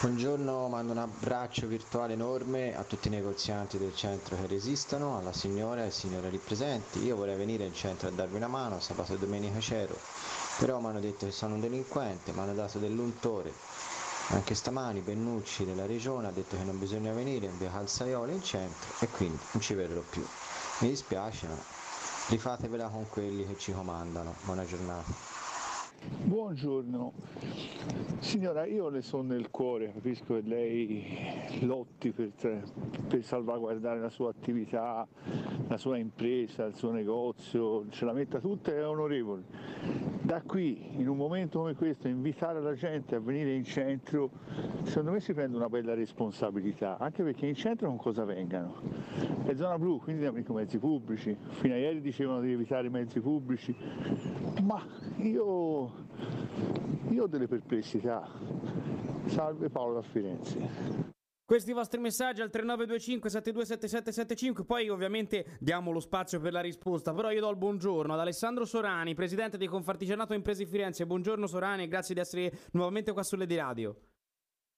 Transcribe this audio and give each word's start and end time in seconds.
Buongiorno, 0.00 0.68
mando 0.68 0.92
un 0.92 0.98
abbraccio 0.98 1.66
virtuale 1.66 2.12
enorme 2.12 2.76
a 2.76 2.82
tutti 2.82 3.08
i 3.08 3.10
negozianti 3.10 3.78
del 3.78 3.94
centro 3.94 4.36
che 4.36 4.46
resistono, 4.46 5.16
alla 5.16 5.32
signora 5.32 5.80
e 5.80 5.84
ai 5.84 5.90
signori 5.92 6.36
presenti. 6.38 7.02
Io 7.04 7.16
vorrei 7.16 7.36
venire 7.36 7.64
in 7.64 7.72
centro 7.72 8.08
a 8.08 8.10
darvi 8.10 8.36
una 8.36 8.48
mano, 8.48 8.80
sabato 8.80 9.14
e 9.14 9.18
domenica 9.18 9.58
c'ero, 9.60 9.96
però 10.58 10.78
mi 10.80 10.88
hanno 10.88 11.00
detto 11.00 11.24
che 11.24 11.32
sono 11.32 11.54
un 11.54 11.60
delinquente, 11.60 12.32
mi 12.32 12.40
hanno 12.40 12.52
dato 12.54 12.78
dell'untore. 12.78 13.52
Anche 14.28 14.54
stamani 14.54 15.00
Bennucci 15.00 15.64
della 15.64 15.86
regione 15.86 16.26
ha 16.28 16.32
detto 16.32 16.56
che 16.56 16.64
non 16.64 16.78
bisogna 16.78 17.12
venire 17.12 17.46
in 17.46 17.56
via 17.56 17.70
Calzaioli 17.70 18.32
in 18.34 18.42
centro 18.42 18.92
e 18.98 19.08
quindi 19.08 19.38
non 19.52 19.62
ci 19.62 19.74
vedrò 19.74 20.00
più. 20.00 20.26
Mi 20.80 20.88
dispiace, 20.88 21.46
ma 21.46 21.56
rifatevela 22.28 22.88
con 22.88 23.08
quelli 23.08 23.46
che 23.46 23.56
ci 23.58 23.72
comandano. 23.72 24.34
Buona 24.42 24.66
giornata. 24.66 25.53
Buongiorno, 26.24 27.12
signora, 28.18 28.64
io 28.64 28.88
le 28.88 29.02
sono 29.02 29.34
nel 29.34 29.50
cuore, 29.50 29.92
capisco 29.92 30.34
che 30.34 30.42
lei 30.42 31.60
lotti 31.60 32.12
per, 32.12 32.30
per, 33.08 33.22
salvaguardare 33.22 34.00
la 34.00 34.08
sua 34.08 34.30
attività, 34.30 35.06
la 35.68 35.76
sua 35.76 35.98
impresa, 35.98 36.64
il 36.64 36.74
suo 36.74 36.90
negozio, 36.90 37.86
ce 37.90 38.04
la 38.04 38.12
metta 38.12 38.40
tutta 38.40 38.70
e 38.70 38.76
è 38.76 38.86
onorevole. 38.86 39.42
Da 40.22 40.40
qui, 40.40 40.98
in 40.98 41.08
un 41.08 41.16
momento 41.16 41.58
come 41.58 41.74
questo, 41.74 42.08
invitare 42.08 42.60
la 42.60 42.74
gente 42.74 43.14
a 43.14 43.20
venire 43.20 43.54
in 43.54 43.64
centro, 43.64 44.30
secondo 44.84 45.10
me 45.10 45.20
si 45.20 45.34
prende 45.34 45.56
una 45.56 45.68
bella 45.68 45.94
responsabilità, 45.94 46.96
anche 46.98 47.22
perché 47.22 47.46
in 47.46 47.54
centro 47.54 47.88
con 47.88 47.98
cosa 47.98 48.24
vengano? 48.24 48.80
È 49.44 49.54
zona 49.54 49.78
blu, 49.78 49.98
quindi 49.98 50.24
andiamo 50.24 50.46
con 50.46 50.56
mezzi 50.56 50.78
pubblici, 50.78 51.36
fino 51.48 51.74
a 51.74 51.76
ieri 51.76 52.00
dicevano 52.00 52.40
di 52.40 52.52
evitare 52.52 52.86
i 52.86 52.90
mezzi 52.90 53.20
pubblici, 53.20 53.76
ma 54.62 54.82
io 55.16 55.93
io 57.10 57.24
ho 57.24 57.26
delle 57.26 57.46
perplessità. 57.46 58.28
Salve 59.26 59.70
Paolo 59.70 59.94
da 59.94 60.02
Firenze. 60.02 61.12
Questi 61.46 61.72
vostri 61.72 62.00
messaggi 62.00 62.40
al 62.40 62.48
3925 62.48 63.28
727775, 63.28 64.64
poi 64.64 64.88
ovviamente 64.88 65.58
diamo 65.60 65.90
lo 65.90 66.00
spazio 66.00 66.40
per 66.40 66.52
la 66.52 66.62
risposta, 66.62 67.12
però 67.12 67.30
io 67.30 67.40
do 67.40 67.50
il 67.50 67.56
buongiorno 67.56 68.14
ad 68.14 68.20
Alessandro 68.20 68.64
Sorani, 68.64 69.14
presidente 69.14 69.58
di 69.58 69.66
Confartigianato 69.66 70.32
Imprese 70.32 70.64
Firenze. 70.64 71.04
Buongiorno 71.04 71.46
Sorani 71.46 71.82
e 71.82 71.88
grazie 71.88 72.14
di 72.14 72.20
essere 72.22 72.50
nuovamente 72.72 73.12
qua 73.12 73.22
sulle 73.22 73.44
di 73.44 73.56
radio. 73.56 73.94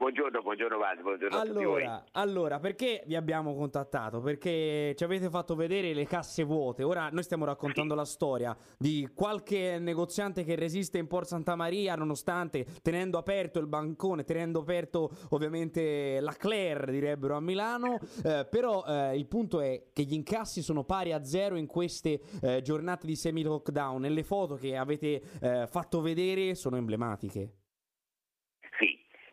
Buongiorno, 0.00 0.40
buongiorno 0.40 0.78
Vaz, 0.78 0.98
buongiorno 1.02 1.38
allora, 1.38 2.04
allora, 2.12 2.58
perché 2.58 3.02
vi 3.04 3.16
abbiamo 3.16 3.54
contattato? 3.54 4.22
Perché 4.22 4.94
ci 4.96 5.04
avete 5.04 5.28
fatto 5.28 5.54
vedere 5.54 5.92
le 5.92 6.06
casse 6.06 6.42
vuote. 6.42 6.82
Ora 6.84 7.10
noi 7.10 7.22
stiamo 7.22 7.44
raccontando 7.44 7.94
la 7.94 8.06
storia 8.06 8.56
di 8.78 9.10
qualche 9.14 9.78
negoziante 9.78 10.42
che 10.42 10.54
resiste 10.54 10.96
in 10.96 11.06
Port 11.06 11.26
Santa 11.26 11.54
Maria 11.54 11.96
nonostante 11.96 12.64
tenendo 12.80 13.18
aperto 13.18 13.58
il 13.58 13.66
bancone, 13.66 14.24
tenendo 14.24 14.60
aperto 14.60 15.10
ovviamente 15.32 16.18
la 16.20 16.32
Claire, 16.32 16.92
direbbero 16.92 17.36
a 17.36 17.40
Milano, 17.40 17.98
eh, 18.24 18.46
però 18.50 18.82
eh, 18.86 19.18
il 19.18 19.26
punto 19.26 19.60
è 19.60 19.90
che 19.92 20.04
gli 20.04 20.14
incassi 20.14 20.62
sono 20.62 20.82
pari 20.82 21.12
a 21.12 21.22
zero 21.24 21.56
in 21.56 21.66
queste 21.66 22.22
eh, 22.40 22.62
giornate 22.62 23.06
di 23.06 23.16
semi-lockdown. 23.16 24.06
E 24.06 24.08
le 24.08 24.24
foto 24.24 24.54
che 24.54 24.78
avete 24.78 25.20
eh, 25.42 25.66
fatto 25.66 26.00
vedere 26.00 26.54
sono 26.54 26.78
emblematiche 26.78 27.56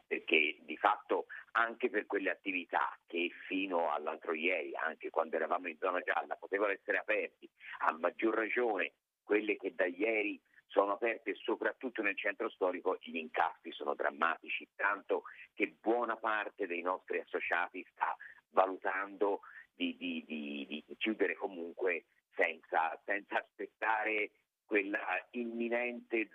perché 0.07 0.57
di 0.65 0.77
fatto 0.77 1.25
anche 1.57 1.89
per 1.89 2.05
quelle 2.05 2.29
attività 2.29 2.97
che 3.07 3.31
fino 3.47 3.91
all'altro 3.91 4.33
ieri, 4.33 4.75
anche 4.75 5.09
quando 5.09 5.35
eravamo 5.35 5.67
in 5.67 5.77
zona 5.79 5.99
gialla, 6.01 6.35
potevano 6.35 6.71
essere 6.71 6.99
aperti, 6.99 7.49
a 7.79 7.91
maggior 7.97 8.35
ragione 8.35 8.93
quelle 9.23 9.57
che 9.57 9.73
da 9.73 9.85
ieri 9.85 10.39
sono 10.67 10.93
aperte 10.93 11.33
soprattutto 11.35 12.01
nel 12.01 12.17
centro 12.17 12.49
storico, 12.49 12.97
gli 13.01 13.17
incassi 13.17 13.71
sono 13.71 13.95
drammatici, 13.95 14.67
tanto 14.75 15.23
che 15.53 15.75
buona 15.81 16.15
parte 16.15 16.67
dei 16.67 16.81
nostri 16.81 17.19
associati 17.19 17.85
sta 17.91 18.15
valutando 18.51 19.41
di, 19.73 19.95
di, 19.97 20.23
di, 20.25 20.65
di 20.67 20.95
chiudere 20.97 21.35
comunque 21.35 22.05
senza, 22.35 22.99
senza 23.05 23.39
aspettare 23.39 24.31
quella 24.65 24.99
imminente 25.31 25.66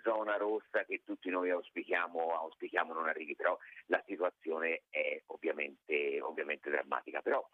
zona 0.01 0.37
rossa 0.37 0.83
che 0.85 1.01
tutti 1.03 1.29
noi 1.29 1.49
auspichiamo, 1.49 2.35
auspichiamo 2.35 2.93
non 2.93 3.07
arrivi, 3.07 3.35
però 3.35 3.57
la 3.87 4.01
situazione 4.05 4.83
è 4.89 5.21
ovviamente, 5.27 6.21
ovviamente 6.21 6.69
drammatica. 6.69 7.21
Però 7.21 7.47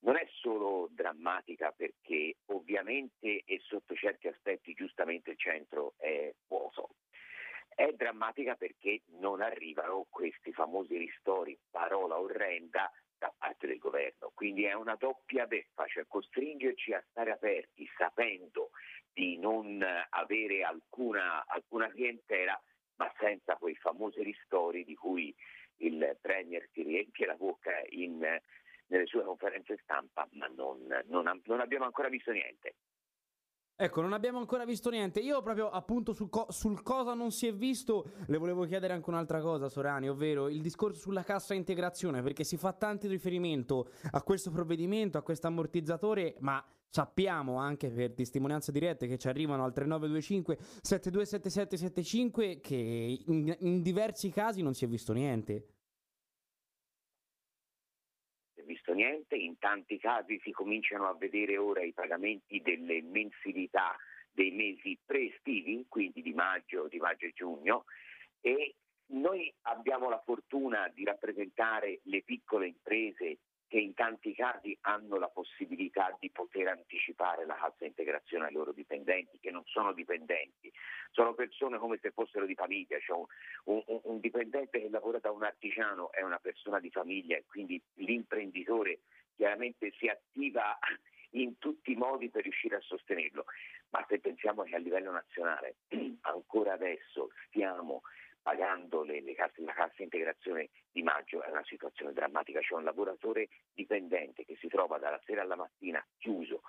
non 0.00 0.16
è 0.16 0.26
solo 0.40 0.88
drammatica 0.90 1.72
perché 1.72 2.36
ovviamente 2.46 3.42
e 3.44 3.60
sotto 3.62 3.94
certi 3.94 4.28
aspetti 4.28 4.74
giustamente 4.74 5.30
il 5.30 5.38
centro 5.38 5.94
è 5.96 6.32
vuoto. 6.46 6.90
È 7.68 7.92
drammatica 7.92 8.54
perché 8.56 9.02
non 9.18 9.40
arrivano 9.40 10.06
questi 10.10 10.52
famosi 10.52 10.96
ristori, 10.96 11.58
parola 11.70 12.18
orrenda, 12.18 12.90
da 13.18 13.34
parte 13.36 13.66
del 13.66 13.78
governo. 13.78 14.30
Quindi 14.32 14.64
è 14.64 14.72
una 14.72 14.94
doppia 14.94 15.46
beffa, 15.46 15.86
cioè 15.86 16.06
costringerci 16.06 16.92
a 16.92 17.04
stare 17.10 17.32
aperti 17.32 17.88
sapendo 17.96 18.67
avere 20.38 20.62
alcuna, 20.62 21.44
alcuna 21.46 21.88
clientela, 21.88 22.60
ma 22.96 23.12
senza 23.18 23.56
quei 23.56 23.74
famosi 23.74 24.22
ristori 24.22 24.84
di 24.84 24.94
cui 24.94 25.34
il 25.78 26.16
Premier 26.20 26.68
si 26.72 26.82
riempie 26.82 27.26
la 27.26 27.34
bocca 27.34 27.72
in, 27.90 28.18
nelle 28.86 29.06
sue 29.06 29.24
conferenze 29.24 29.78
stampa, 29.82 30.28
ma 30.32 30.46
non, 30.48 30.86
non, 31.06 31.40
non 31.44 31.60
abbiamo 31.60 31.84
ancora 31.84 32.08
visto 32.08 32.32
niente. 32.32 32.74
Ecco, 33.80 34.00
non 34.00 34.12
abbiamo 34.12 34.38
ancora 34.38 34.64
visto 34.64 34.90
niente. 34.90 35.20
Io 35.20 35.40
proprio 35.40 35.70
appunto 35.70 36.12
sul, 36.12 36.28
co- 36.28 36.48
sul, 36.50 36.82
cosa 36.82 37.14
non 37.14 37.30
si 37.30 37.46
è 37.46 37.54
visto 37.54 38.10
le 38.26 38.36
volevo 38.36 38.64
chiedere 38.64 38.92
anche 38.92 39.08
un'altra 39.08 39.40
cosa, 39.40 39.68
Sorani, 39.68 40.08
ovvero 40.08 40.48
il 40.48 40.60
discorso 40.60 40.98
sulla 40.98 41.22
cassa 41.22 41.54
integrazione, 41.54 42.20
perché 42.20 42.42
si 42.42 42.56
fa 42.56 42.72
tanto 42.72 43.06
riferimento 43.06 43.90
a 44.10 44.20
questo 44.22 44.50
provvedimento, 44.50 45.16
a 45.16 45.22
questo 45.22 45.46
ammortizzatore, 45.46 46.34
ma 46.40 46.60
sappiamo 46.88 47.58
anche 47.58 47.88
per 47.90 48.14
testimonianze 48.14 48.72
dirette 48.72 49.06
che 49.06 49.16
ci 49.16 49.28
arrivano 49.28 49.62
al 49.62 49.72
3925 49.72 50.58
727775 50.82 52.58
che 52.60 53.22
in, 53.26 53.54
in 53.60 53.82
diversi 53.82 54.30
casi 54.30 54.60
non 54.60 54.74
si 54.74 54.86
è 54.86 54.88
visto 54.88 55.12
niente 55.12 55.66
niente, 58.98 59.36
in 59.36 59.58
tanti 59.58 59.96
casi 59.98 60.40
si 60.42 60.50
cominciano 60.50 61.06
a 61.08 61.14
vedere 61.14 61.56
ora 61.56 61.82
i 61.82 61.92
pagamenti 61.92 62.60
delle 62.60 63.00
mensilità 63.00 63.96
dei 64.32 64.50
mesi 64.50 64.98
pre-estivi, 65.04 65.86
quindi 65.88 66.20
di 66.20 66.32
maggio, 66.32 66.88
di 66.88 66.98
maggio 66.98 67.26
e 67.26 67.32
giugno, 67.32 67.84
e 68.40 68.74
noi 69.10 69.52
abbiamo 69.62 70.08
la 70.08 70.20
fortuna 70.24 70.90
di 70.92 71.04
rappresentare 71.04 72.00
le 72.04 72.22
piccole 72.22 72.66
imprese 72.66 73.38
che 73.78 73.84
in 73.84 73.94
tanti 73.94 74.34
casi 74.34 74.76
hanno 74.80 75.18
la 75.18 75.28
possibilità 75.28 76.16
di 76.18 76.30
poter 76.30 76.66
anticipare 76.66 77.46
la 77.46 77.54
cassa 77.54 77.84
integrazione 77.84 78.46
ai 78.46 78.52
loro 78.52 78.72
dipendenti, 78.72 79.38
che 79.38 79.52
non 79.52 79.62
sono 79.66 79.92
dipendenti, 79.92 80.72
sono 81.12 81.32
persone 81.34 81.78
come 81.78 81.98
se 82.02 82.10
fossero 82.10 82.44
di 82.44 82.56
famiglia, 82.56 82.98
cioè 82.98 83.16
un, 83.64 83.80
un, 83.86 84.00
un 84.02 84.18
dipendente 84.18 84.80
che 84.80 84.88
lavora 84.88 85.20
da 85.20 85.30
un 85.30 85.44
artigiano 85.44 86.10
è 86.10 86.22
una 86.22 86.40
persona 86.40 86.80
di 86.80 86.90
famiglia 86.90 87.36
e 87.36 87.44
quindi 87.46 87.80
l'imprenditore 87.94 88.98
chiaramente 89.36 89.92
si 89.96 90.08
attiva 90.08 90.76
in 91.32 91.58
tutti 91.58 91.92
i 91.92 91.96
modi 91.96 92.30
per 92.30 92.42
riuscire 92.42 92.76
a 92.76 92.80
sostenerlo. 92.80 93.44
Ma 93.90 94.04
se 94.08 94.18
pensiamo 94.18 94.64
che 94.64 94.74
a 94.74 94.78
livello 94.78 95.12
nazionale 95.12 95.76
ancora 96.22 96.72
adesso 96.72 97.30
stiamo 97.46 98.02
pagando 98.48 99.02
le, 99.02 99.20
le 99.20 99.34
casse, 99.34 99.60
la 99.60 99.74
cassa 99.74 100.02
integrazione 100.02 100.70
di 100.90 101.02
maggio 101.02 101.42
è 101.42 101.50
una 101.50 101.64
situazione 101.64 102.14
drammatica. 102.14 102.60
C'è 102.60 102.72
un 102.72 102.84
lavoratore 102.84 103.48
dipendente 103.74 104.46
che 104.46 104.56
si 104.56 104.68
trova 104.68 104.96
dalla 104.96 105.20
sera 105.26 105.42
alla 105.42 105.54
mattina 105.54 106.02
chiuso, 106.16 106.62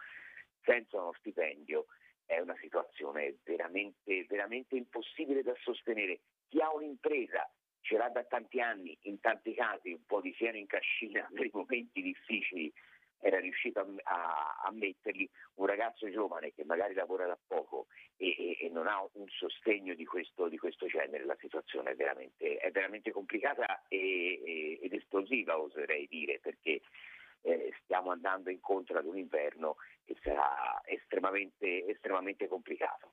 senza 0.61 0.99
uno 0.99 1.13
stipendio, 1.19 1.85
è 2.25 2.37
una 2.39 2.57
situazione 2.59 3.37
veramente, 3.45 4.25
veramente 4.27 4.75
impossibile 4.75 5.41
da 5.41 5.55
sostenere. 5.61 6.19
Chi 6.49 6.59
ha 6.59 6.69
un'impresa 6.73 7.49
ce 7.79 7.95
l'ha 7.95 8.09
da 8.09 8.25
tanti 8.25 8.59
anni, 8.59 8.97
in 9.03 9.21
tanti 9.21 9.53
casi 9.53 9.91
un 9.93 10.05
po' 10.05 10.19
di 10.19 10.33
fieno 10.33 10.57
in 10.57 10.67
cascina 10.67 11.25
nei 11.31 11.49
momenti 11.53 12.01
difficili 12.01 12.69
era 13.19 13.39
riuscito 13.39 13.79
a, 13.79 13.85
a, 14.03 14.61
a, 14.65 14.71
metterli 14.71 15.29
un 15.55 15.65
ragazzo 15.65 16.09
giovane 16.09 16.53
che 16.53 16.63
magari 16.63 16.93
lavora 16.93 17.25
da 17.25 17.37
poco 17.47 17.87
e, 18.17 18.35
e, 18.37 18.57
e 18.61 18.69
non 18.69 18.87
ha 18.87 19.01
un 19.13 19.27
sostegno 19.27 19.93
di 19.93 20.05
questo, 20.05 20.47
di 20.47 20.57
questo 20.57 20.87
genere, 20.87 21.25
la 21.25 21.37
situazione 21.39 21.91
è 21.91 21.95
veramente, 21.95 22.57
è 22.57 22.71
veramente 22.71 23.11
complicata 23.11 23.83
e, 23.87 24.79
ed 24.81 24.93
esplosiva, 24.93 25.59
oserei 25.59 26.07
dire, 26.07 26.39
perché 26.39 26.81
eh, 27.41 27.73
stiamo 27.83 28.11
andando 28.11 28.49
incontro 28.49 28.97
ad 28.97 29.05
un 29.05 29.17
inverno 29.17 29.75
che 30.05 30.15
sarà 30.21 30.81
estremamente, 30.85 31.85
estremamente 31.87 32.47
complicato. 32.47 33.11